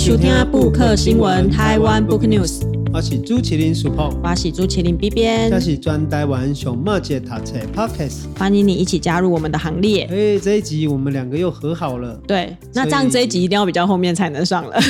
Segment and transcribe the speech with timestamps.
[0.00, 10.04] 收听布克新闻台湾 Book News，我是朱麒麟 Super，我是朱麒麟 B 编，这是专台湾熊猫节读册 Podcast，欢迎你一起加入我们的行列。
[10.04, 12.18] 哎，这一集我们两个又和好了。
[12.26, 14.80] 对，那这样这一集一定要比较后面才能上了。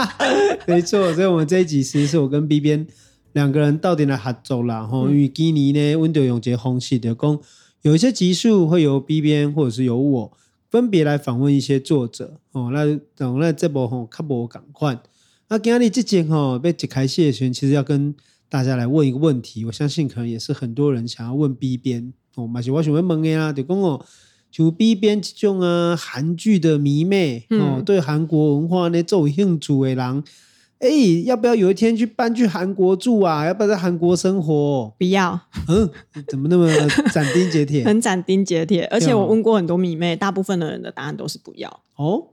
[0.66, 2.86] 没错，所以我们这一集其实是我跟 B 编
[3.34, 4.82] 两个人到底来合作啦。
[4.86, 7.38] 吼、嗯，因为今年呢，温度用这风气的讲，
[7.82, 10.32] 有一些集数会由 B 编或者是由我。
[10.74, 15.00] 分别来访问一些作者哦，那等那这部吼看不赶快。
[15.48, 18.12] 那今日这节吼被解开谢轩，其实要跟
[18.48, 24.04] 大家来问一个问题，我相信可能也是很多人想要问 B 编哦，嘛是我想要问的啊，就讲哦，
[24.50, 30.24] 就 B 编这种啊韩剧的迷妹哦，对韩国文化呢做有兴趣的人。
[30.84, 33.46] 哎，要不要有一天去搬去韩国住啊？
[33.46, 34.94] 要不要在韩国生活？
[34.98, 35.40] 不要。
[35.66, 35.90] 嗯，
[36.28, 36.68] 怎么那么
[37.10, 37.82] 斩钉截铁？
[37.84, 38.86] 很斩钉截铁。
[38.90, 41.80] 而且我问过很多迷妹，大部分的人的答案都是不要。
[41.96, 42.28] 哦，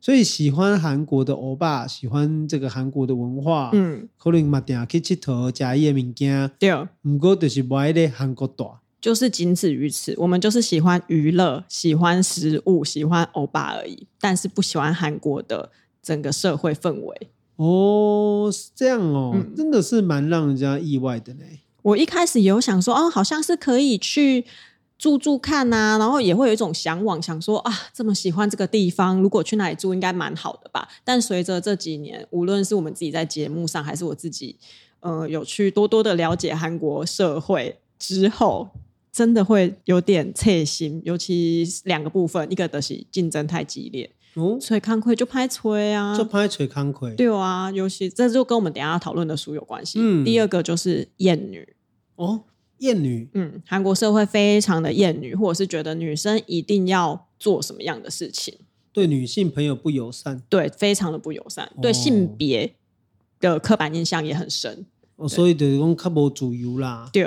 [0.00, 6.50] 所以喜欢韩国的欧巴，喜欢这个韩国的文化，嗯，可能嘛定去佚佗，加一些物件。
[6.58, 10.14] 对，不过就是不爱在韩国大，就是仅止于此。
[10.18, 15.70] 我们就是喜欢娱乐，喜欢食物，喜欢欧巴而已，但是不喜欢韩国的
[16.02, 17.28] 整个社会氛围。
[17.56, 21.60] 哦，是这样哦，嗯、真的是蛮让人家意外的嘞。
[21.82, 24.44] 我一开始有想说，哦，好像是可以去
[24.98, 30.88] 住住看呐、啊，然后也会有一种向往，想说啊，这么喜欢这个地方，如果去那里住，应该蛮好的吧。
[31.04, 34.56] 但随着这几年，无论是我们自己在节目上，还是我自己，
[35.00, 38.70] 呃，有去多多的了解韩国社会之后，
[39.14, 44.10] 真的会有点刺心，尤其两个部分，一个的是竞争太激烈。
[44.34, 47.14] 哦，吹康亏就拍吹啊，就拍吹康亏。
[47.14, 50.00] 对啊，尤其这就跟我们等下要讨论的书有关系。
[50.02, 51.76] 嗯，第二个就是厌女。
[52.16, 52.42] 哦，
[52.78, 53.28] 厌女。
[53.34, 58.58] 嗯，韩国社会非常的厌女，或者是觉得女生一定要做什么样的事情，
[58.92, 60.42] 对女性朋友不友善。
[60.48, 62.74] 对，非常的不友善，哦、对性别
[63.38, 64.84] 的刻板印象也很深。
[65.14, 67.08] 哦，所以就是讲较无自由啦。
[67.12, 67.24] 对，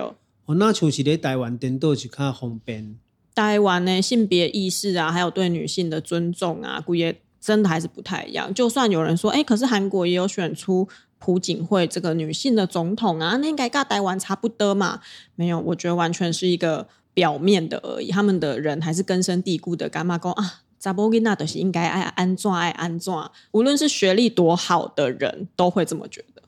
[0.47, 2.97] 哦，那像是在台湾颠倒是较方便。
[3.35, 8.51] 台湾呢，性别意识啊，还有对女性的尊重啊，估计真的还是不太一样。
[8.51, 10.87] 就算有人说，哎，可是韩国也有选出
[11.19, 15.01] 朴槿惠这个女性的总统啊，那应该跟台湾差不多嘛？
[15.35, 18.09] 没有，我觉得完全是一个表面的而已。
[18.09, 20.61] 他们的人还是根深蒂固的，干嘛讲啊？
[20.79, 23.11] 查波囡那都是应该爱安怎爱安怎，
[23.51, 26.43] 无论是学历多好的人都会这么觉得。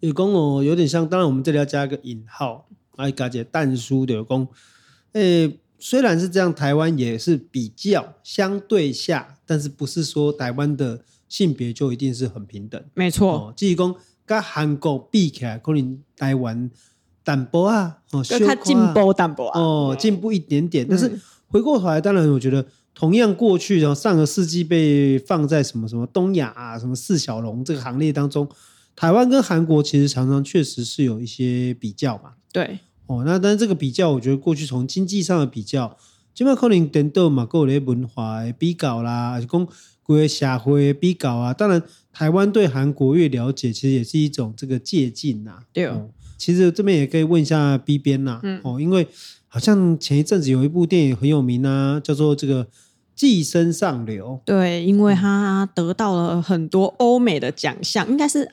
[0.00, 2.66] 有讲哦，有点像，当然我们这里要加一个引号，
[2.98, 4.46] 哎，加些但书的有讲，
[5.12, 5.58] 诶。
[5.80, 12.82] 虽然是这样，台湾也是比较相对下，但是不是说台湾的性别就一定是很平等？
[12.94, 13.94] 没错，即是讲
[14.26, 16.68] 跟韩国比起来，可能台湾
[17.22, 20.84] 淡薄啊，哦，更加进步淡薄啊，哦，进步一点点。
[20.90, 21.08] 但是
[21.46, 28.48] 回过头来，当然我觉得同样过去，然后上个世纪被放在什么什么东亚啊，什么四小龙这个行列当中，
[28.96, 32.32] 台湾跟韩国其实常常确实是有一些比较嘛。
[32.50, 32.80] 对。
[33.08, 35.96] 哦，那但是这个比较，我觉得过去从经济上的比较，
[36.34, 39.66] 起码可能颠倒嘛，各类文化的比较啦，还是讲
[40.02, 41.52] 国社会的比较啊。
[41.52, 41.82] 当然，
[42.12, 45.60] 台湾对韩国越了解，其实也是一种这个借鉴呐。
[45.72, 49.08] 对哦，其实这边也可以问一下 B 边呐，嗯，哦，因为
[49.48, 52.64] 好像前一阵子有一部电影很有名啊，叫做这个
[53.14, 54.38] 《寄生上流》。
[54.44, 58.52] 对，因为他得到了很多欧美的奖项，应该是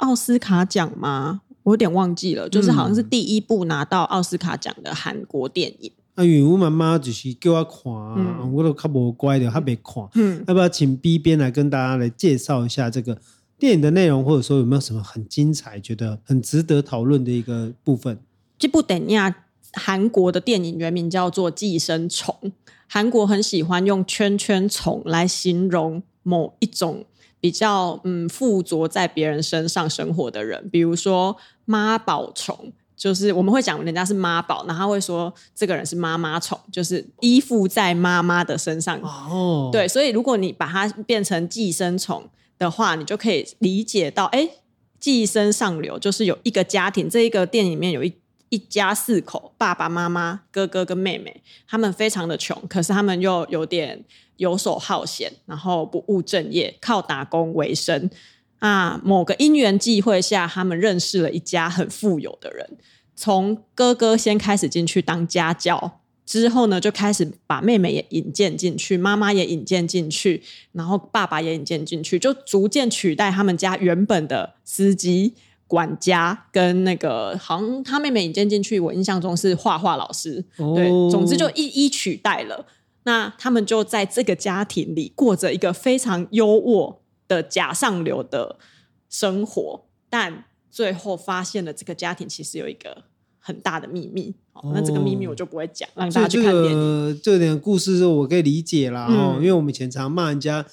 [0.00, 1.42] 奥斯卡奖吗？
[1.64, 5.90] 我有点忘记了，就是好像是第一部拿到奥斯卡奖的韩国电影。
[6.14, 10.06] 啊，因为我妈妈就是叫我看，嗯、我都较无乖的，她没看。
[10.14, 13.18] 嗯，要不要请 B 编来跟大家来介绍一下这个
[13.58, 18.16] 电影的内容，或者说有没有什么很精彩、觉得很值得讨论的一个部分？
[18.56, 19.34] 这部电影，
[19.72, 22.36] 韩国的电影原名叫做《寄生虫》，
[22.86, 27.04] 韩国很喜欢用圈圈虫来形容某一种。
[27.44, 38.98] 比较嗯附着在别人身上生活的人，比如说妈宝虫，就是我们会讲人家是妈宝，然后会说这个人是妈妈虫，就是依附在妈妈的身上。
[39.02, 42.26] 哦，对，所以如果你把它变成寄生虫
[42.56, 44.48] 的话，你就可以理解到，哎，
[44.98, 48.10] 寄生上流就是有一个家庭，这一个店里面有一
[48.54, 54.04] 一家四口，爸爸妈妈、哥哥跟妹妹，他们非常的穷，可是他们又有点。
[54.38, 58.10] 游手好闲，然后不务正业，靠打工为生
[58.58, 59.00] 啊。
[59.04, 62.68] 某个因缘际会下，他们认识了一家很富有的人。
[63.14, 70.42] 从哥哥先开始进去当家教，之后呢，就开始把妹妹也引荐进去，妈妈也引荐进去，
[70.72, 75.34] 然后爸爸也引荐进去，就逐渐取代他们家原本的司机、
[75.66, 80.44] 管家跟那个，好像他妹妹引荐进去，我印象中是画画老师。
[80.58, 82.66] 哦、对，总之就一一取代了。
[83.04, 86.96] 那他们就在这个家庭里过着一个非常优渥
[87.26, 88.58] 的假上流的
[89.08, 93.04] 生活，但最后发现了这个家庭其实有一个
[93.38, 94.34] 很大的秘密。
[94.52, 97.20] 哦、那这个秘密我就不会讲，让大家去看电影。
[97.22, 99.06] 这点故事我可以理解啦。
[99.10, 100.64] 哦、嗯，因为我们以前常骂人家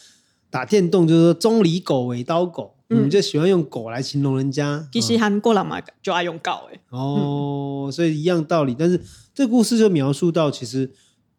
[0.49, 2.75] 打电动，就是说中离狗、尾刀狗。
[2.91, 6.79] 我们就喜欢用狗来形容人家，其实韩国人嘛就爱用狗哎。
[6.89, 8.75] 哦，所以一样道理。
[8.77, 8.99] 但是
[9.33, 10.91] 这故事就描述到，其实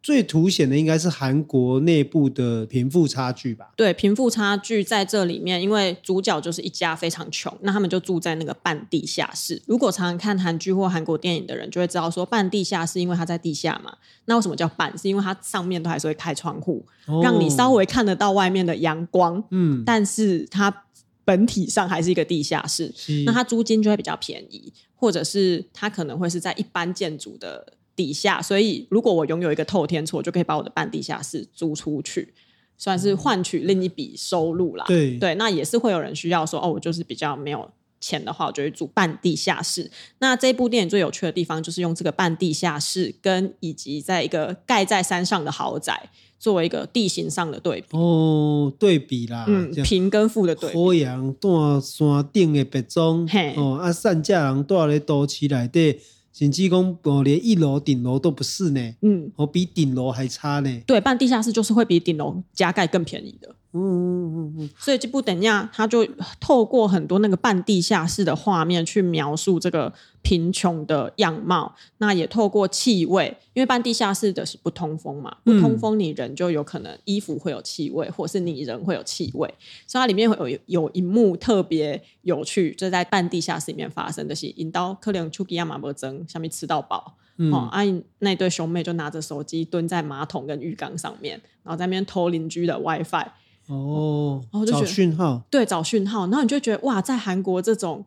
[0.02, 3.70] 最凸显的应该是韩国内部的贫富差距吧？
[3.76, 9.60] 对，贫富差距在这里面，因为主角就是一家非常穷，那他们就住在那个半地下室。
[9.66, 13.93] 如果常常看韩剧或韩国电影的人就会知道，说半地下室，因为它在地下嘛。
[14.25, 14.96] 那为什么叫半？
[14.96, 19.44] 是因为它上面都还是会开窗户，哦、让你稍微看得到外面的阳光。
[19.50, 20.84] 嗯，但是它。
[21.25, 22.93] 本体上还是一个地下室，
[23.25, 32.33] 那它租金就会比较便宜，或者是它可能会是在一般建筑的底下，所以如果我拥有一个透天厝，就可以把我的半地下室租出去，
[32.77, 34.85] 算是换取另一笔收入啦。
[34.89, 37.71] 对对，那也是会有人需要说，哦，我就是比较没有
[38.02, 39.90] 钱的话，我就会住半地下室。
[40.19, 46.10] 那这部电影最有趣的地方，就是用这个半地下室跟以及在一个盖在山上的豪宅。
[46.38, 50.76] 作为一个地形上的对比哦，对比啦，嗯，贫跟富的对比。
[50.76, 56.00] 好阳住山顶的别庄，嘿哦，啊，善家人住在都市内底，
[56.32, 60.82] 甚至讲我，连一楼顶楼都不是呢，嗯，我，比顶楼还差呢。
[60.84, 63.54] 对，半地下室就是会比顶楼加盖更便宜的。
[63.75, 66.07] 嗯嗯嗯嗯，所以这部等下他就
[66.39, 69.91] 透过很多那个半地下室的画面去描述这个
[70.21, 71.75] 贫穷的样貌。
[71.97, 79.49] 那也透过气味，因为半地下室的是不通风嘛，不通风你人就有可能衣服会有气味，或是你人会有气味。
[79.87, 93.29] 所以它里面会有有一幕特别有趣，就是在半地下室里面发生的是，引刀克林丘吉亚马伯曾下面吃到饱，嗯、哦，阿、啊、那对兄妹就拿着手机蹲在马桶跟浴缸上面，然后在那边偷邻居的 WiFi。
[93.73, 98.05] 哦，然后就找讯号，对，找讯号，然后你就觉得哇，在韩国这种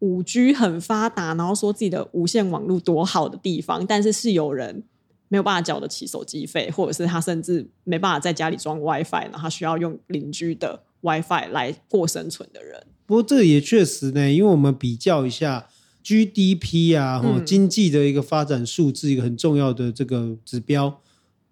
[0.00, 4.82] 五 G 很发达，然后说自己的无线网络多好的地方，但是是有人
[5.28, 12.86] 没有办法缴得起手机费，或者是他甚至没办法在家里装 WiFi，然后他需要用邻居的 WiFi 来过生存的人。
[13.06, 15.66] 不过这也确实呢，因为我们比较一下
[16.02, 21.00] GDP 啊，嗯、经济的一个发展数字，一个很重要的这个指标。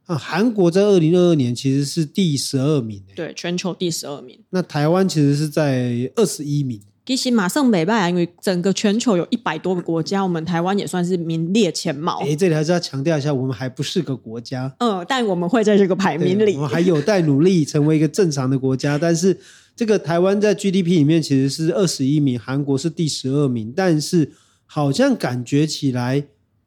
[0.07, 4.39] 啊，韩国在二零二二年其实是第十二名，对，全球第十二名。
[4.51, 6.81] 那台湾其实是在二十一名。
[7.07, 12.21] 其实马上没办法，因为整个全球有一百多个国家，我们台湾也算是名列前茅。
[12.23, 14.75] 哎，这里还是要强调一下，我们还不是个国家。
[14.79, 18.99] 嗯，但我们会在这个排名里，我们还有待努力成为一个正常的国家。
[18.99, 19.39] 但是
[19.75, 24.33] 这个台湾在 GDP 里面其实是二十一名，韩国是第十二名，但是
[24.67, 26.25] 好像感觉起来。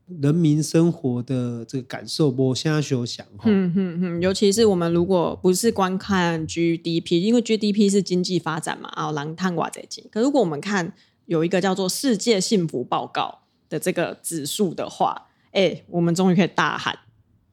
[0.08, 10.06] 人民生活的这个感受，我现在就想哈，嗯嗯嗯，尤其是我们如果不是观看 GDP，因为 GDP 是经济发展嘛，啊，狼探寡贼金。
[10.10, 10.94] 可如果我们看
[11.26, 16.98] 有一个叫做世界幸福报告的这个指数的话，哎，我们终于可以大喊，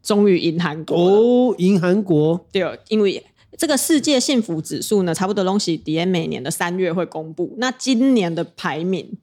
[0.00, 2.46] 终于赢韩国哦，赢韩国。
[2.52, 3.20] 对，因为
[3.58, 7.54] 这个世界幸福指数呢，差不多东西底每年的三月会公布。
[7.58, 9.18] 那今年的排名，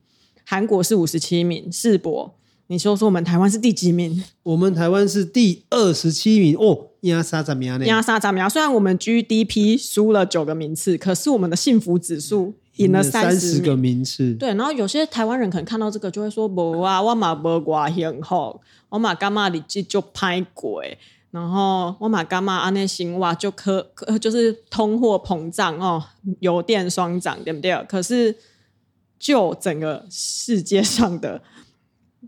[0.46, 2.36] 韩国是五十七名，世博。
[2.72, 4.24] 你说说，我们台湾是第几名？
[4.44, 7.86] 我们台湾是第二十七名哦，压沙怎么样呢？
[7.86, 8.50] 压沙怎么样？
[8.50, 14.34] 虽然我们 GDP 输了九个名次，可是我们的幸福指数赢了三十个名次。
[14.36, 20.98] 对，然后有些台湾人可能看到这个就会说：“不啊，我嘛无挂幸好，我嘛干嘛日子就拍鬼？
[21.32, 23.86] 然后我嘛干嘛安内新哇就可
[24.22, 26.02] 就是通货膨胀哦，
[26.40, 27.86] 油电双涨，对不对？
[27.90, 28.34] 可是
[29.20, 31.42] 就整个世界上的。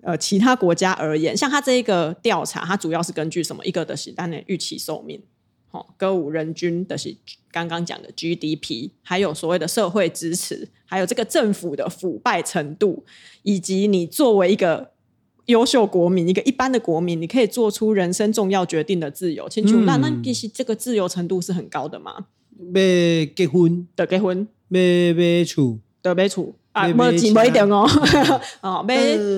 [0.02, 3.64] 呃，其他国家而言，像他这一个调查，它主要是根据什么？
[3.64, 5.22] 一个的是当年预期寿命，
[5.72, 7.16] 哦，歌舞人均的是
[7.52, 13.06] 刚刚讲的 GDP，还有所谓的社会支持，还有这个政府的腐败程度，
[13.44, 14.92] 以及你作为一个
[15.46, 19.48] 优秀国民，一个一般的国民，你可以做出人生重要决定的自由。
[19.48, 19.82] 清楚？
[19.82, 22.26] 那那其实这个自由程度是很高的吗？
[22.58, 26.56] 没结婚的结婚，没没处的没处。
[26.74, 27.88] 啊，没钱没一点哦，
[28.62, 28.98] 哦，买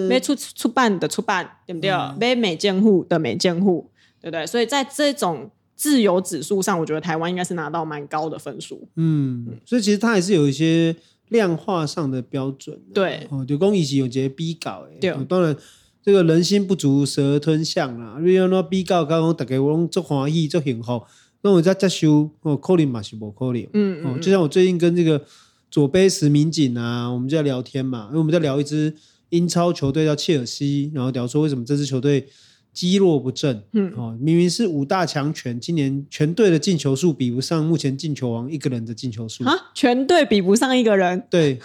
[0.09, 1.91] 买出出版的出版，对不对？
[2.17, 3.89] 买每间户的每间户，
[4.21, 4.47] 对不对？
[4.47, 8.87] 所以在这种自由指数上，我觉得台湾应该是拿到蛮高的分数。
[8.95, 10.95] 嗯，所以其实它还是有一些
[11.27, 12.79] 量化上的标准。
[12.93, 14.97] 对，哦，就公益系有些比较诶。
[15.01, 15.53] 对，当然
[16.01, 18.17] 这个人心不足蛇吞象啦。
[18.21, 21.03] 你要那比较，刚刚大家我拢足欢喜足幸福，
[21.41, 23.61] 那我再接受哦，可能嘛是无可能。
[23.73, 25.21] 嗯嗯，就像我最近跟这个。
[25.69, 28.95] 左贝什民警啊，我们就在聊天嘛，因为我们在聊一支
[29.29, 32.27] 英超球队叫切尔西，然后聊说为什么这支球队
[32.71, 33.63] 积弱不振。
[33.73, 41.21] 嗯，哦，明明是五大强权，今年全队的进球数比不上目前进球王一个人的进球数啊，全队比不上一个人。
[41.29, 41.59] 对，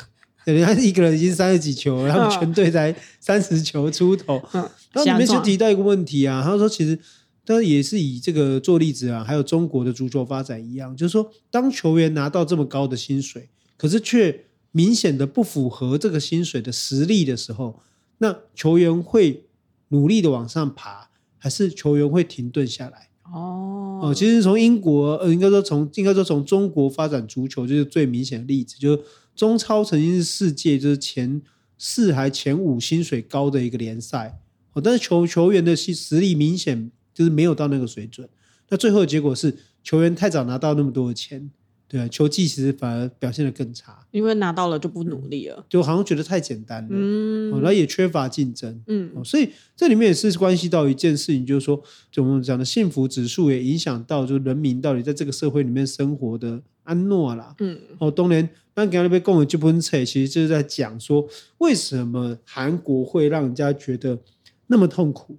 [0.44, 4.42] 人家一个人已经三十几球了，然后全队才三十球出头。
[4.52, 6.98] 嗯，然后里面就提到一个问题啊，他说其实。
[7.42, 13.48] 他也是以这个做例子啊，还有中国的足球发展一样，就是说，当球员拿到这么高的薪水，
[13.80, 17.80] 可是却明显的不符合这个薪水的实力的时候，
[18.18, 19.44] 那球员会
[19.88, 21.08] 努力的往上爬，
[21.38, 23.08] 还是球员会停顿下来？
[23.32, 29.02] 哦，哦，其实从英国，呃，应该说从应该说从中国发展足球就是最明显的例子，就是
[29.34, 31.40] 中超曾经是世界就是前
[31.78, 34.38] 四还前五薪水高的一个联赛，
[34.74, 36.90] 哦，但是球球员的实力明显。
[37.12, 38.26] 就是没有到那个水准，
[38.70, 41.50] 那最后的结果是球员太早拿到那么多的钱，
[41.90, 51.82] 对啊，球技其实反而表现得更差，因为拿到了就不努力了，就好像觉得太简单了，嗯，然后也缺乏竞争，嗯，所以这里面也是关系到一件事情，就是说，
[52.12, 61.26] 就我们讲的幸福指数也影响到，就是人民到底在这个社会里面生活的安诺啦，嗯，哦，当年刚刚那边共有这本册，其实就是在讲说，
[61.58, 64.16] 为什么韩国会让人家觉得
[64.68, 65.36] 那么痛苦。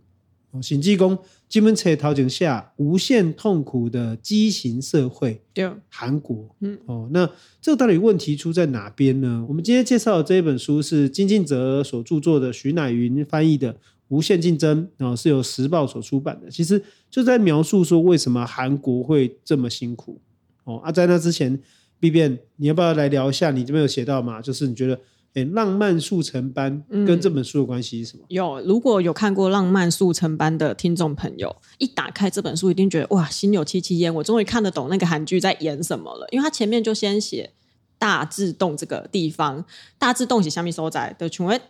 [0.52, 1.18] 哦，审计工
[1.48, 7.30] 基本车条件下无限痛苦的畸形社会，对，韩国，嗯，哦，那
[7.62, 9.46] 这个到底问题出在哪边呢？
[9.48, 13.74] 我们今天介绍的这一本书是金敬哲所著作的，徐乃云翻译的
[14.10, 16.52] 《无限竞争》，然哦，是由时报所出版的。
[16.52, 20.20] 其实就在描述说为什么韩国会这么辛苦。
[20.66, 21.58] 哦，啊，在那之前
[22.00, 23.52] ，B 变，你要不要来聊一下？
[23.52, 24.42] 你这边有写到吗？
[24.42, 25.00] 就是你觉得。
[25.34, 28.24] 哎，浪漫速成班跟这本书的关系是什么？
[28.24, 34.14] 嗯、有，如果有看过《浪漫速成班》的听众朋友，一打开这本书，一定觉得哇，心有戚戚焉。
[34.14, 37.52] 我终于看得懂那个韩剧在演什么了，因为他前面就先写
[37.98, 39.64] 大治洞这个地方，
[39.98, 41.30] 大治洞是虾米所在的？
[41.40, 41.62] 因为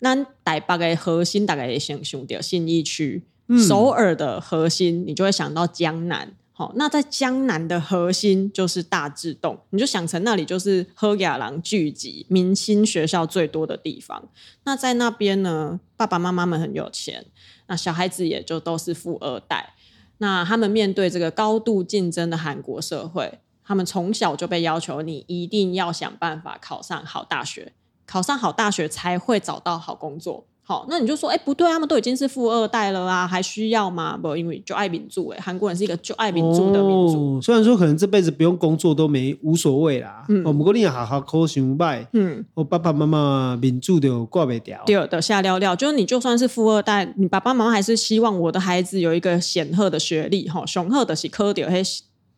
[0.00, 3.22] 那台北的核心大概也先想到信义区，
[3.68, 6.34] 首尔的核心你就会想到江南。
[6.58, 14.26] 好，那在江南的核心就是大智洞，你就想成那里就是喝雅郎聚集、明星学校最多的地方。
[14.64, 17.26] 那在那边呢，爸爸妈妈们很有钱，
[17.66, 19.74] 那小孩子也就都是富二代。
[20.16, 27.74] 那他们面对这个高度竞争的韩国社会，他们从小就被要求，你一定要想办法考上好大学，
[28.06, 30.46] 考上好大学才会找到好工作。
[30.68, 34.18] 好，那你就说，哎、欸，不对，他们都已经是富二代了啊，还需要吗？
[34.20, 37.36] 不，因为就爱民主，哎，韩国人是一个就爱民主的民族。
[37.36, 51.80] 哦、虽然说可能这辈子不用工作都没无所谓啦，嗯，我们过年好好考想拜，嗯，我爸爸妈妈民主就挂不掉，对的，下料料，就是你就算是富二代，你爸爸妈妈还是希望我的孩子有一个显赫的学历，哈，雄厚的是科掉嘿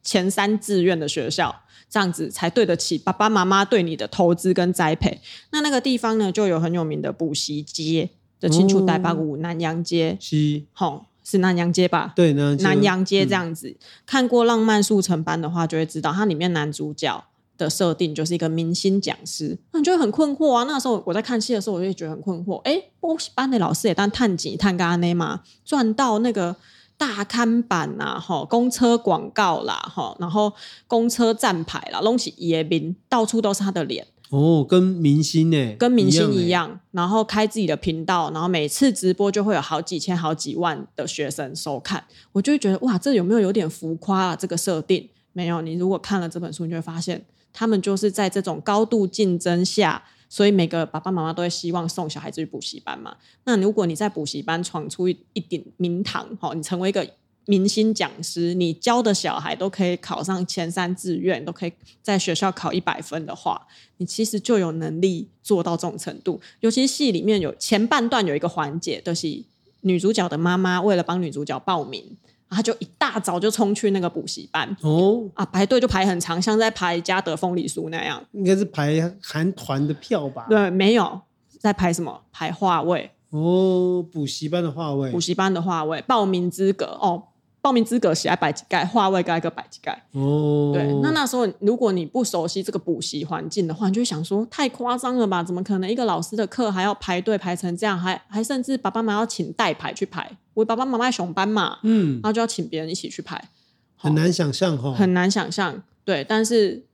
[0.03, 1.55] 前三志愿的学校，
[1.89, 5.19] 这样子才对得起爸爸妈妈对你的投资跟栽培。
[5.51, 8.11] 那那个地方呢，就有很有名的补习街。
[8.41, 12.13] 的清楚台北五南洋街，是，吼，是南洋街吧？
[12.15, 13.69] 对，南南阳街这样子。
[13.69, 13.77] 嗯、
[14.07, 17.25] 看过《浪漫速成班》的话，就会知道它里面男主角
[17.57, 20.63] 的设定就是一个明星讲师，那你就会很困惑啊。
[20.65, 22.59] 那时候我在看戏的时候，我就觉得很困惑。
[22.59, 26.55] 哎，补习班的老师也当探景探干呢嘛，赚到那个
[26.97, 30.53] 大刊板呐，吼，公车广告啦，吼，然后
[30.87, 34.07] 公车站牌啦，东西也明，到处都是他的脸。
[34.31, 35.75] 哦，跟明星呢？
[35.79, 44.37] 跟明星一样，然后开自己的频道，然后每次直播就会有好几千、好几万的学生收看，我就会觉得哇，这有没有有点浮夸啊？
[44.37, 45.63] 这个设定没有。
[45.63, 53.17] 你如果看了这本书，你就会发现，他们就是在这种高度竞争下，所以每个爸爸妈妈都会希望送小孩子去补习班嘛。
[53.45, 57.09] 那如果你在补习班闯出一一点名堂，好，你成为一个。
[57.49, 66.39] 明星讲师，你教的小孩都可以考上前三志愿，都可以在学校考一百分的话，你其实就有能力做到这种程度。
[66.61, 69.43] 尤其是戏里面有前半段有一个环节，就是
[69.81, 72.05] 女主角的妈妈为了帮女主角报名，
[72.51, 80.45] 她就一大早就冲去那个补习班哦啊，排队就排很长，像在排嘉德凤梨酥那样，应该是排韩团的票吧？
[80.51, 81.23] 对，没有
[81.59, 87.23] 在排什么排话位哦，补习班的话位，补习班的话位，报名资格哦。
[87.61, 89.93] 报名资格写在百几盖，划位盖一个百几盖。
[90.13, 95.43] 哦，对，那那时候如果你不熟悉这个补习环境的话，你就会想说太夸张了吧？
[95.43, 97.99] 怎么可能一个老师的课还要排队排成这样？
[97.99, 100.31] 还还甚至爸爸妈妈要请代排去排。
[100.55, 103.49] 我爸爸妈妈熊班嘛，嗯，然后就要请别人一起去排，
[103.97, 105.83] 很难想象哈，很难想象。
[106.05, 106.85] 对，但是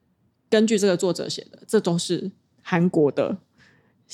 [0.51, 2.31] 根据这个作者写的，这都是
[2.63, 3.39] 韩国的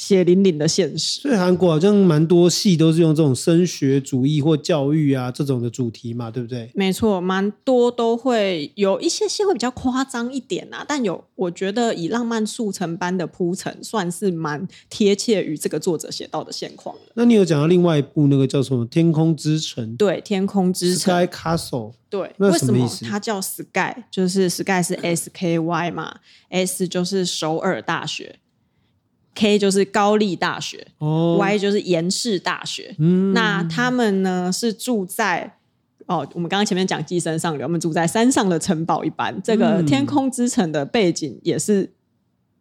[0.00, 1.21] 血淋淋的现实。
[1.21, 6.71] 所以韩国好像蛮多戏都是用这种升学主义或教育啊这种的主题嘛，对不对？
[6.75, 16.97] 没错，蛮多都会有一些戏会比较夸张一点啊，但有我觉得以浪漫速成般的铺陈，算是蛮贴切于这个作者写到的现况。
[17.12, 19.87] 那你有讲到另外一部那个叫什么《天空之城》？
[19.99, 21.92] 对，《天空之城》Sky Castle。
[22.09, 22.33] 对？
[22.38, 23.95] 为什么它叫 Sky？
[24.11, 26.16] 就是 Sky 是 S K Y 嘛
[26.49, 28.37] ，S 就是首尔大学。
[29.35, 32.95] K 就是高丽大学，哦，Y 就是延世大学。
[32.99, 35.57] 嗯，那他们呢是住在
[36.07, 39.41] 哦，我们刚刚前面讲寄生上流，我们住在山上的城堡一般。
[39.43, 41.93] 这个天空之城的背景也是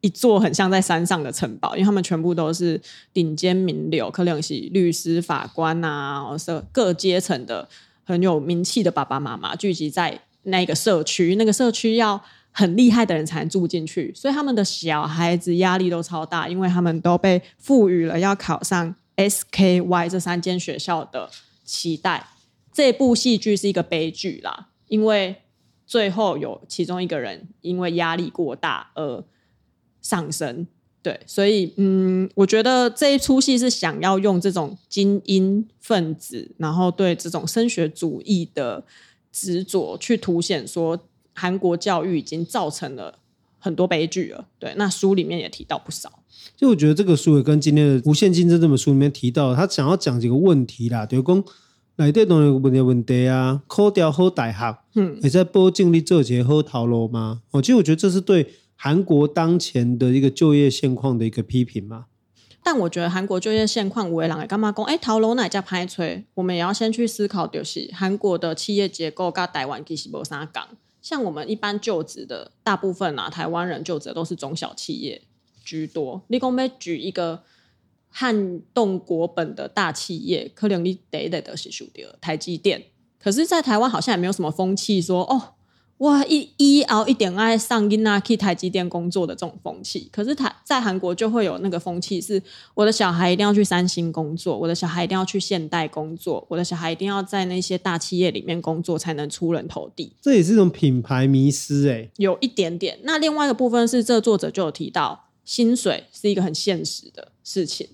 [0.01, 2.79] 一座很像在山上的城堡，因为他们全部都是
[3.11, 7.67] 顶尖名流，可能是律师、法官啊，是各阶层的
[8.03, 12.23] 很有名气的爸爸妈妈聚集在那个社区，那个社区要。
[12.59, 21.29] 很厉害的人才能住进去，所以他们的小孩子压力都超大，因为他们都被赋予了要考上 SKY 这三间学校的
[21.63, 22.27] 期待。
[22.73, 25.37] 这部戏剧是一个悲剧啦，因为
[25.87, 29.23] 最后有其中一个人因为压力过大而
[30.01, 30.67] 丧生。
[31.01, 38.83] 对，所以嗯，我觉得这一出戏是想要用这种精英分子，然后对这种升学主义的
[39.31, 41.05] 执着去凸显说。
[41.39, 43.19] 韩国教育已经造成了
[43.57, 44.73] 很多悲剧了，对。
[44.75, 46.19] 那书里面也提到不少。
[46.57, 51.43] 就我觉得这个书也跟今天的《无限竞争》这本书里面提到，他想要讲几个问题啦，就是讲
[51.95, 57.41] 哪这种问题问题啊，考掉好大学，嗯，也在保证你做些好头路吗？
[57.51, 62.05] 哦，其实我觉得这是对韩国当前的一个就业现况的一个批评嘛。
[62.61, 64.85] 但我觉得韩国就业现况，五位郎也干嘛讲？
[64.85, 66.25] 哎，头路哪家拍吹？
[66.35, 70.67] 我们也要先去思考，就是韩国的企业结构跟台湾其实没啥讲。
[71.09, 75.19] 像我们一般就职的大部分啊，台湾人就职都是中小企业
[75.65, 76.21] 居多。
[76.27, 77.41] 你讲要举一个
[78.09, 82.83] 撼动国本的大企业，可能你得得的是输掉台积电。
[83.17, 85.55] 可是，在台湾好像也没有什么风气说哦。
[85.99, 92.41] 哇，一一熬一点爱上囡仔去台积电工作的这种风气，可是台在韩国就会有那个风气，是
[92.73, 100.13] 我的小孩一定要去三星工作，我的小孩一定要去现代工作，我的小孩一定要在那些大企业里面工作才能出人头地。
[100.21, 102.97] 这也是一种品牌迷失哎，有一点点。
[103.03, 107.85] 那另外一个部分是，这作者就有提到，薪水是一个很现实的事情，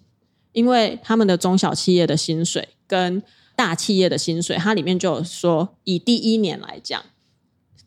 [0.52, 3.24] 因为他们的中小企业的薪水跟
[3.56, 7.04] 大企业的薪水，它里面就有说，以第一年来讲。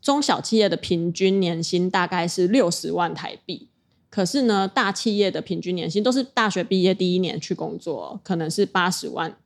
[0.09, 3.67] 中小企业的平均年薪大概是六十万台币，
[4.09, 9.37] 可是呢，大企业的平均年薪都是大学毕业第一年去工作，可能是八十万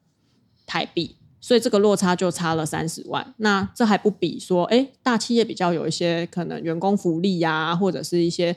[0.65, 3.33] 台币，所以这个落差就差了三十万。
[3.39, 8.55] 那这还不比说，哎，大企业比较有一些可能员工福利呀、或者是一些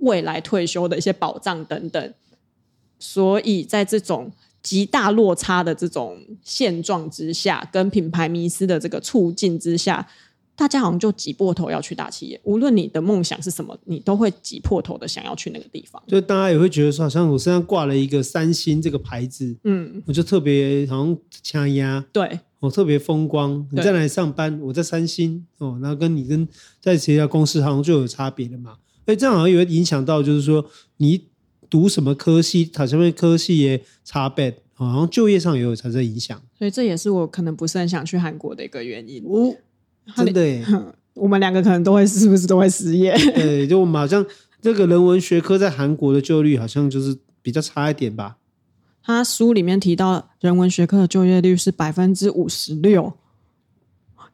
[0.00, 2.14] 未来退休的一些保障等等。
[2.98, 10.08] 所以在这种极大落差的这种现状之下，跟品牌迷失的这个促进之下。
[10.54, 16.00] 大家好像就挤破头要去大企业，无论你的梦想是什么，你都会挤破头的想要去那个地方。
[16.06, 23.66] 就大家也会觉得说，好像我身上挂了一个三星这个牌子，嗯，我就特别好像掐压，对，我特别风光。
[23.72, 24.60] 你在哪里上班？
[24.60, 26.46] 我在三星哦，然后跟你跟
[26.80, 28.76] 在其他公司好像就有差别的嘛。
[29.06, 30.64] 哎，这样好像也会影响到，就是说
[30.98, 31.24] 你
[31.70, 36.40] 读什么科系，它上面科系也差别，好像就业上也有产生影响。
[36.56, 39.24] 所以这也是我可能不是很想去韩国的一个原因。
[39.26, 39.56] 哦
[40.16, 40.64] 真的耶，
[41.14, 43.14] 我们两个可能都会是不是都会失业？
[43.34, 44.24] 对，就我们好像
[44.60, 48.36] 这个人文学科在韩国的就业率好像就是比较差一点吧。
[49.02, 53.12] 他书里面提到人文学科的就业率是百分之五十六，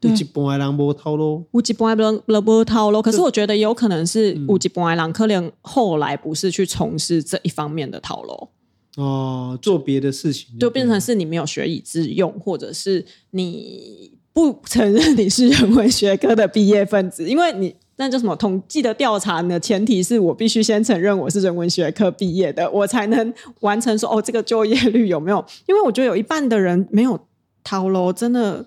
[0.00, 3.00] 有一半的人没套路，有一半的人没套路。
[3.00, 8.48] 可是我觉得有可能是有一半的人可能后来不是去从事这一方面的套路
[8.96, 14.17] 哦，做别的事情就，就变成是你没有学以致用，或者是你。
[14.38, 19.58] 不承认你是人文学科的毕业分子，因为你那叫什么统计的调查呢？
[19.58, 25.44] 前提是我必须先承认我是人文学科毕业的，我才能完成说哦，这个就业率有没有？
[25.66, 27.18] 因为我觉得有一半的人没有
[27.64, 28.64] 逃楼，真的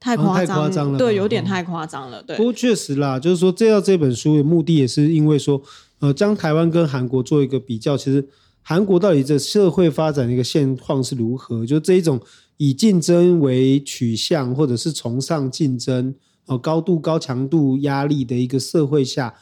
[0.00, 2.22] 太夸张，太夸张了，对，有点太夸张了。
[2.22, 5.60] 对，不过确实啦，就是说这要这本书的目的也是因为说，
[5.98, 8.26] 呃，将台湾跟韩国做一个比较，其实
[8.62, 11.66] 韩国到底这社会发展的一个现况是如何？
[11.66, 12.18] 就这一种。
[12.56, 16.14] 以竞争为取向，或者是崇尚竞争，
[16.46, 19.34] 哦，高度高强度压力的一个社会下，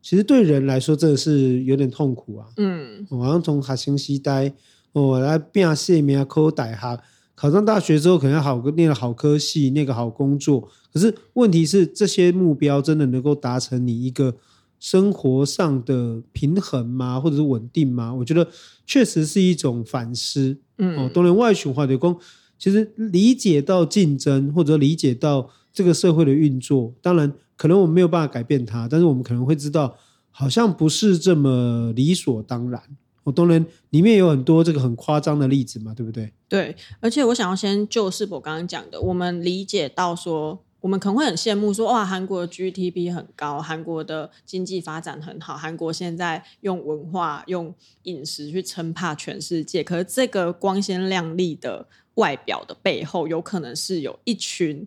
[0.00, 2.46] 其实对人来说真的是有点痛苦啊。
[2.56, 4.52] 嗯，好像从学生时代，
[4.92, 7.00] 哦，来变写名考大学，
[7.34, 10.68] 考上大学之后，可能要好个念个好科系，念个好工作。
[10.92, 14.34] 可是问题是，这些目标真的能够达成你一个
[14.78, 17.18] 生活上的平衡吗？
[17.18, 18.12] 或者是稳定吗？
[18.12, 18.46] 我觉得
[18.86, 20.58] 确实是一种反思。
[20.78, 22.18] 嗯，哦，当然外循环的工，
[22.60, 29.96] 其实理解到竞争，或者理解到这个社会的运作，当然可能我们没有办法改变它，但是我们可能会知道，
[30.30, 32.80] 好像不是这么理所当然。
[33.24, 36.32] 我当然里面有很多这个很夸张的例子嘛，对不对？
[36.48, 40.62] 对，而且我想要先就是我刚刚讲的，我们理解到说。
[40.80, 49.84] 我们可能会很羡慕说，哇，韩国的 GDP 很高，韩国的经济发展很好，韩国现在用文化、用饮食去称霸全世界。
[49.84, 51.86] 可是这个光鲜亮丽的
[52.20, 54.86] 外表的背后，有可能是有一群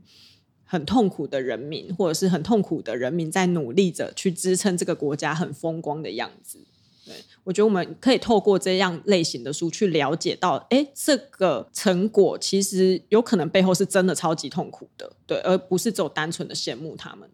[0.63, 6.59] 很痛苦的人民，或者是很痛苦的人民在努力着去支撑这个国家很风光的样子。
[7.05, 17.29] 对，我觉得我们可以透过这样类型的书去了解到，哎，这个成果其实有可能背后是真的超级痛苦的，对，而不是只有单纯的羡慕他们。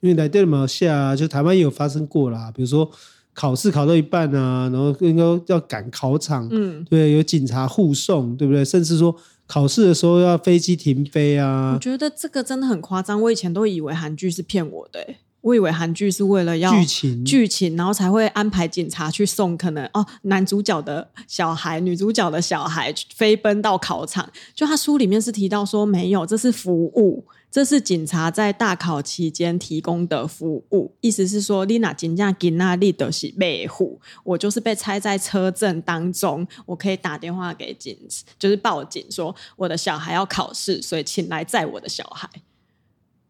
[0.00, 2.88] 因为来电马来西亚，就台湾也有发生过啦，比如说
[3.34, 8.64] 考试考到一半啊，然后应该要赶考场，嗯，对，有警察护送，对不对？
[8.64, 9.16] 甚至说
[9.48, 11.72] 考试的时候要飞机停飞啊。
[11.74, 24.28] 我觉得这个真的很夸张，我以前都以为韩剧是骗我的，我以为韩剧是为了要剧情，剧情，然后才会安排警察去送可能哦男主角的小孩、女主角的小孩飞奔到考场。
[24.54, 30.92] 就他书里面是提到说没有，这是服务，这是警察在大考期间提供的服务。
[31.00, 37.96] 意思是说，丽娜金价金娜丽的是被护，我就是被拆在车阵当中，我可以打电话给警，
[38.38, 42.28] 就是报警说我的小孩要考试，所以请来载我的小孩。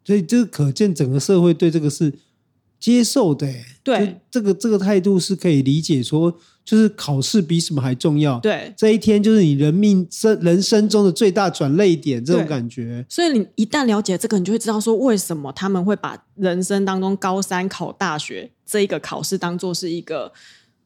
[0.09, 2.11] 所以这个可见整个社会对这个是
[2.81, 3.47] 接受的，
[3.85, 8.41] 对这个这个态度是可以理解，说就是考试比什么还重要。
[8.41, 13.05] 对，这一天就是你人命生人生中的最大转泪点，这种感觉。
[13.07, 20.33] 所以你一旦了解这个，你就会知道说为什么他们会把人生当中高三考大学这一个考试当做是一个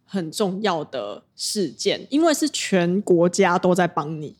[0.04, 4.34] 很重要的事件，因为是全国家都在帮你。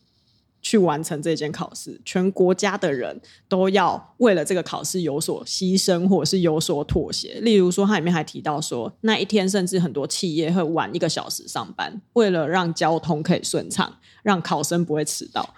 [0.63, 7.39] 去完成这件考试，全国家的人都要为了这个考试有所牺牲，或者是有所妥协。
[7.41, 15.53] 例如说，它里面还提到说，那一天甚至很多企业会晚一个小时上班，为了让交通可以顺畅，让考生不会迟到。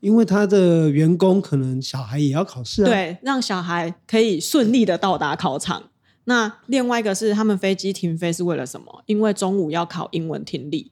[0.00, 5.84] 因为他的员工可能小孩也要考试啊，对，让小孩可以顺利的到达考场。
[6.24, 9.02] 那另外一个是，他们飞机停飞是为了什么？
[9.06, 10.90] 因为中午要考英文听力。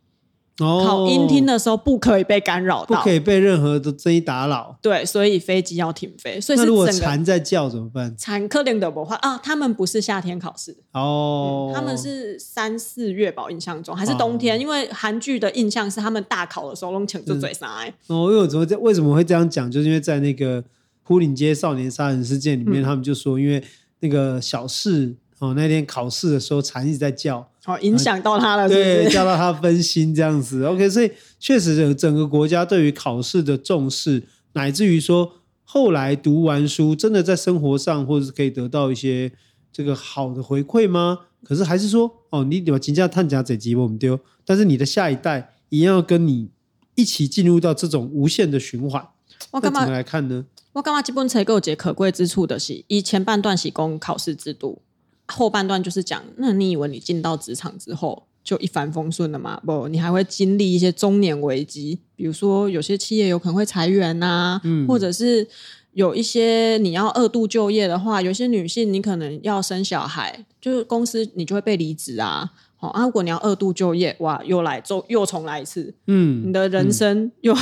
[0.59, 4.79] 哦、考音听的时候不可以被干扰到，不可以被任何的声音打扰。
[4.81, 6.41] 对，所以飞机要停飞。
[6.41, 8.15] 所以是那如果蝉在叫怎么办？
[8.17, 14.57] 蝉克林的不话啊，他们不是夏天考试哦、嗯，他们是三四月吧，印象中还是冬天？
[14.57, 17.93] 哦、因为韩剧的印象是他们大考的时候拢请着嘴上来。
[18.07, 19.71] 哦，因为怎么为什么会这样讲？
[19.71, 20.65] 就是因为在那个
[21.03, 23.63] 呼林街少年杀人事件里面，嗯、他们就说，因为
[24.01, 27.47] 那个小四哦那天考试的时候蝉一直在叫。
[27.67, 29.03] 好，影响到他了是不是？
[29.03, 30.63] 对，叫到他分心这样子。
[30.63, 35.33] OK，所以确实整整个国家对于考试的重视，乃至于说
[35.65, 39.33] 后来读完书，真的在生活上或者是可以得到一些
[39.73, 41.19] 这个好的回馈吗？
[41.43, 46.51] 可是还是说，哦，你把金价探假这集我们丢，但是你的下一代一样要跟你
[46.95, 49.05] 一起进入到这种无限的循环。
[49.51, 50.47] 我干嘛来看呢？
[50.75, 54.83] 我干嘛基本才够解可贵之处的是，以前半段是讲考试制度。
[55.29, 59.61] 后半段就是讲，那你以为你进到职场之后就一帆风顺了吗？
[59.67, 65.47] 不，你还会经历一些中年危机，比如说有些企业有可能会裁员啊，嗯，或者是
[65.95, 72.49] 有一些你要二度就业的话，有些女性你可能要生小孩，就是公司你就会被离职啊。
[72.77, 77.53] 好啊，如果你要二度就业，哇，又来又又重来一次，嗯，你的人生又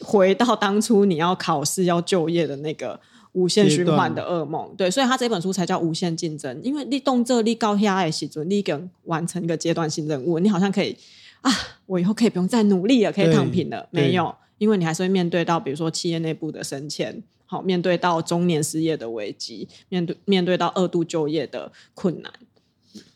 [0.00, 3.00] 回到当初你要考试要就业的那个。
[3.36, 6.58] 无限循环的噩梦，对，所以他这本书才叫无限竞争。
[6.62, 10.96] 因为你动这你高压的时候，你跟完成一个阶段性任务，你好像可以
[11.42, 11.52] 啊，
[11.84, 13.86] 我以后可以不用再努力了，可以躺平了。
[13.90, 22.32] 没有，因为你还是会面对到，比如说企业内部的升迁，好，面对到中年失业的危机，面对面对到二度就业的困难。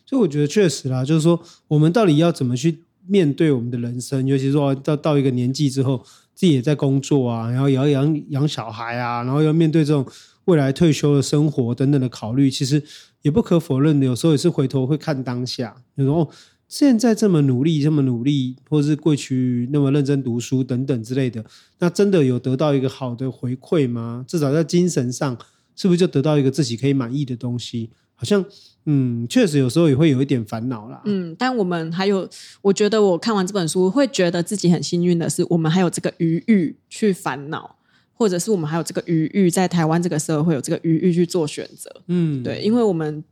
[0.05, 6.05] 所以我觉得确实啦，就是说，我们到底要怎么去面对我们的人生，尤其是说到到一个年纪之后。
[6.41, 10.07] 自己也在工作啊，然后也要养养小孩啊，然后要面对这种
[10.47, 12.83] 未来退休的生活等等的考虑，其实
[13.21, 16.29] 也不可否认的，有时候也是回头会看当下，然后哦，
[16.67, 21.45] 现在这么努力，这么努力，或者是过去那么认真读书等等之类的，
[21.79, 24.25] 那真的有得到一个好的回馈吗？
[24.27, 25.37] 至少在精神上，
[25.77, 27.91] 是不是就得到一个自己可以满意的东西？
[28.15, 28.43] 好像。
[28.87, 31.03] 嗯，确实有时候也会有一点烦恼啦。
[31.05, 32.29] 嗯，但我们还有，
[32.63, 37.77] 我觉得我看完这本书会觉得自己很幸运的是，我们还有这个余裕去烦恼，
[38.15, 42.03] 或者是我们还有这个余裕在台湾这个社会有这个余裕去做选择。
[42.07, 43.23] 嗯，对，因为我们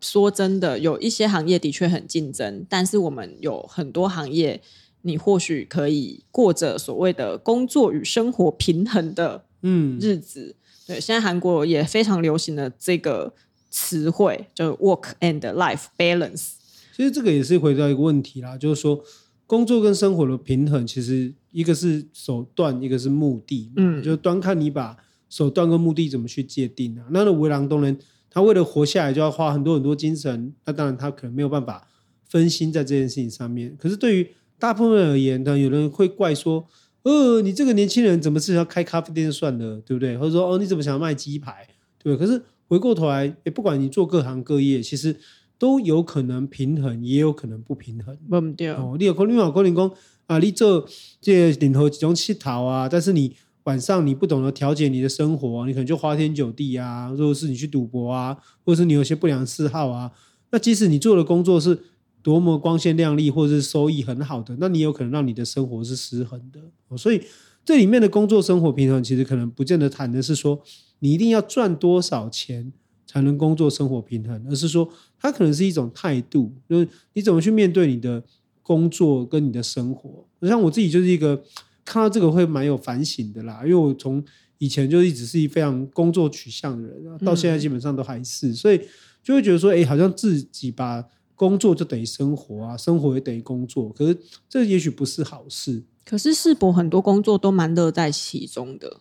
[0.00, 4.60] 说真的，有一些行业的确很竞争，但是我们有很多行业，
[5.02, 10.56] 你或许可以过着所谓的工作与生活平衡的嗯日子。
[10.88, 13.32] 嗯、对，现在韩国也非常流行的这个
[13.70, 16.52] 词汇，就 work and life balance。
[16.96, 19.02] 其实这个也是回到一个问题啦，就是说
[19.46, 23.72] 工作跟生活的平衡，其实一个是手段，一个是目的。
[23.76, 24.96] 嗯，就端看你把
[25.28, 27.04] 手段跟目的怎么去界定啊。
[27.10, 27.96] 那那为人当然。
[28.28, 30.52] 他为了活下来，就要花很多很多精神。
[30.66, 31.88] 那当然，他可能没有办法
[32.28, 33.74] 分心在这件事情上面。
[33.80, 36.66] 可是，对于大部分人而言呢，有人会怪说
[37.04, 45.16] ：“呃，你这个年轻人怎么是要开咖啡店算了，对不对？”或者说：“哦，你怎么想要卖鸡排？”对，可是回过头来，也不管你做各行各业，其实
[45.58, 48.16] 都有可能平衡，也有可能不平衡。
[48.28, 49.90] 不对哦，你有可能有可能讲
[50.26, 50.86] 啊，你做
[51.20, 53.36] 这领头几种乞讨啊，但是你。
[53.66, 60.12] 晚上你不懂得调节你的生活，你可能就花天酒地啊，或者是你去赌博啊，或者是你有些不良嗜好啊。
[60.52, 61.76] 那即使你做的工作是
[62.22, 66.60] 多么光鲜亮丽，或者是收益很好的，那你有可能让你的生活是失衡的。
[66.96, 67.20] 所以
[67.64, 70.62] 这里面的工作生活平衡，其实可能不见得谈的是说
[70.98, 72.72] 你一定要赚多少钱
[73.06, 78.22] 才能工作生活平衡，而是说它可能是一种态度，就是你怎么去面对你的
[78.62, 80.24] 工作跟你的生活。
[80.42, 81.42] 像我自己就是一个。
[81.88, 84.20] 看到这个会蛮有反省的啦，因为我从
[84.58, 88.80] 以前就一直是一非常工作取向的人，到现在基本上都还是，所以
[89.22, 91.04] 就会觉得说，哎，好像自己把
[91.36, 95.80] 工作就等于生活啊，生活也等于工作，可是这也许不是好事。
[96.04, 99.00] 可是世博很多工作都蛮乐在其中的，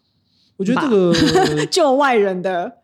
[0.58, 2.80] 我觉得这个 就外人的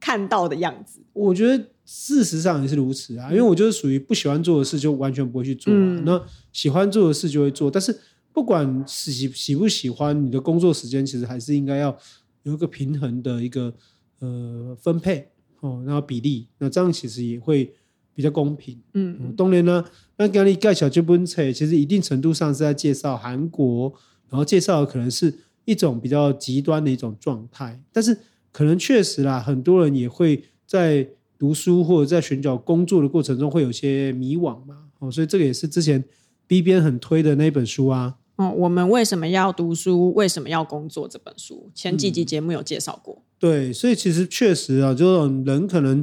[0.00, 7.98] 看到的样子，我觉得事实上也是如此啊，因为我就是属于不喜欢做的事就完全不会去做，嗯，那喜欢做的事就会做，但是。
[8.30, 11.98] 不管喜喜不喜欢你的工作时间，其实还是应该要
[12.44, 13.74] 有一个平衡的一个
[14.20, 17.74] 呃分配哦，然后比例，那这样其实也会
[18.14, 18.80] 比较公平。
[18.92, 19.84] 嗯，当然呢，
[20.18, 23.92] 那刚你介绍这本册，其实一定程度上是在介绍韩国，
[24.28, 25.34] 然后介绍的可能是
[25.68, 28.16] 一种比较极端的一种状态，但是
[28.50, 31.06] 可能确实啦，很多人也会在
[31.38, 34.88] 读书或者在寻找工作的过程中会有些迷惘嘛。
[34.98, 36.02] 哦，所以这个也是之前
[36.46, 38.16] B 边很推的那本书啊。
[38.36, 40.14] 哦，我们为什么要读书？
[40.14, 41.06] 为什么要工作？
[41.06, 43.16] 这本书前几集节目有介绍过。
[43.16, 46.02] 嗯、对，所以其实确实啊，就是人可能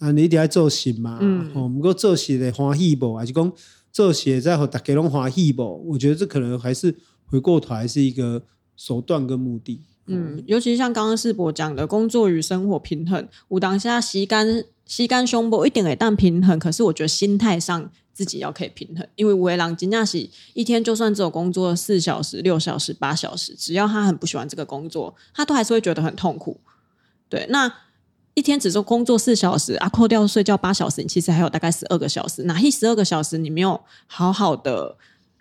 [0.00, 1.18] 啊，你一定要做事嘛。
[1.20, 3.14] 嗯，我们讲做事的欢喜不？
[3.14, 3.52] 还是讲
[3.92, 5.62] 做事在和大家拢欢喜不？
[5.86, 6.92] 我觉得这可能还是
[7.26, 8.42] 回过头还是一个
[8.76, 9.80] 手段跟目的。
[10.06, 17.90] 嗯，尤其像刚刚世博讲的工作与生活平衡，我当下吸干吸干胸部一定也但平衡，可是我觉得心态上。
[18.16, 26.58] 自己要可以平衡，因为吴伟郎金亚喜一天就算只有工作四小时、六小时、八小时，只要他很不喜欢这个工作，他都还是会觉得很痛苦。
[27.28, 27.70] 对，那
[28.32, 32.44] 一天只做工作四小时啊，扣掉睡觉八小时，你其实还有大概十二个小时。
[32.44, 34.96] 哪一十二个小时你没有好好的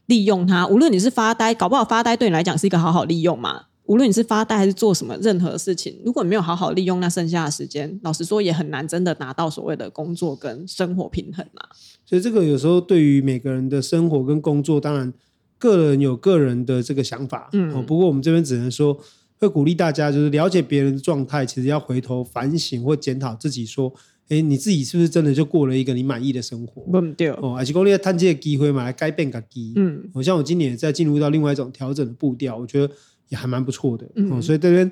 [0.07, 3.65] 利用它，无论你是发呆，搞不好发呆对你来讲是一个好好利用嘛。
[3.85, 11.61] 无论你是发呆还是做什么任何事情，如果你没有好好利用那剩下的时间，老实说也很难真的拿到所谓的工作跟生活平衡嘛。
[12.03, 15.13] 所以这个有时候对于每个人的生活跟工作，当然
[15.59, 17.49] 个人有个人的这个想法。
[17.53, 18.99] 嗯，不过我们这边只能说，
[19.37, 23.93] 会鼓励大家就是了解别人的状态，其实要回头反省或检讨自己，说，
[24.29, 26.81] 哎，你自己是不是真的就过了一个你满意的生活？
[26.83, 29.73] 不对哦，还是说你要探这个机会嘛，来改变个机。
[29.75, 32.93] 嗯，我像我今年也在进入到另外一种调整的步调，我觉得。
[33.29, 34.91] 也还蛮不错的，嗯，所以这边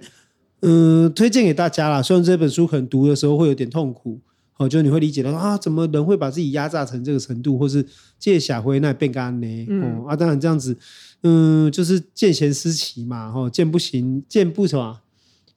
[0.61, 2.01] 嗯、呃、推荐给大家啦。
[2.01, 4.19] 虽然这本书可能读的时候会有点痛苦，
[4.57, 7.85] 哦，就你会理解到啊，怎么人会把自己压榨成这个程度，或是
[8.17, 9.67] 借小灰那变干呢？
[9.83, 10.75] 哦啊，当然这样子，
[11.21, 14.99] 嗯，就是见贤思齐嘛，哦，见不行，见不什么，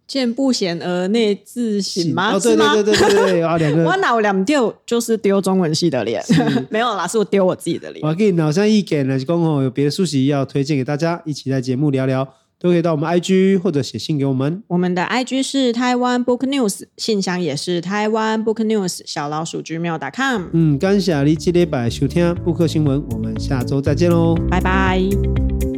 [0.07, 2.35] 见不贤而内自省吗？
[2.35, 6.23] 哦，对对对对对对啊，两个我脑两丢就是丢中文系的脸，
[6.71, 8.07] 没有啦，是我丢我自己的脸。
[8.07, 12.29] 我给你脑上一点呢，就刚好有别的书籍要推荐给大家，一起在节目聊聊。
[12.59, 14.63] 都可以到我们 IG 或者写信给我们。
[14.69, 20.45] 我们的 IG 是台湾 Book News，信箱也是台湾 Book News 小老鼠 gmail.com。
[20.53, 25.76] 嗯，感谢你这礼拜收听布克新闻，我们下周再见喽，拜拜。